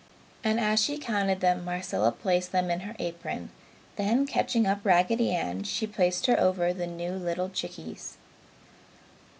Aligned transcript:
and 0.43 0.59
as 0.59 0.83
she 0.83 0.97
counted 0.97 1.41
them, 1.41 1.63
Marcella 1.63 2.11
placed 2.11 2.51
them 2.51 2.71
in 2.71 2.79
her 2.79 2.95
apron; 2.97 3.51
then 3.97 4.25
catching 4.25 4.65
up 4.65 4.79
Raggedy 4.83 5.29
Ann, 5.29 5.61
she 5.61 5.85
placed 5.85 6.25
her 6.25 6.39
over 6.39 6.73
the 6.73 6.87
new 6.87 7.11
little 7.11 7.49
chickies. 7.49 8.17